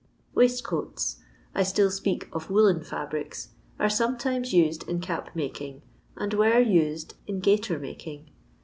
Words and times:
WaiiteoaU— 0.35 1.17
I 1.53 1.61
still 1.61 1.91
speak 1.91 2.27
of 2.33 2.49
woollen 2.49 2.79
fobrics— 2.83 3.49
are 3.79 3.87
sometimes 3.87 4.51
used 4.51 4.89
in 4.89 4.99
cap 4.99 5.29
making, 5.35 5.83
and 6.15 6.33
were 6.33 6.59
used 6.59 7.13
in 7.27 7.39
gaiter 7.39 7.77
making. 7.77 8.31